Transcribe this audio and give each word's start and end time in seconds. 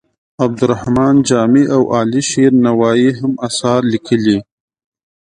عبدالرحمان 0.43 1.15
جامي 1.27 1.63
او 1.75 1.81
علي 1.97 2.21
شیر 2.29 2.51
نوایې 2.65 3.09
هم 3.19 3.31
اثار 3.47 3.81
لیکلي. 3.93 4.37